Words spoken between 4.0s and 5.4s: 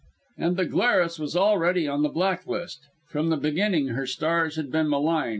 stars had been malign.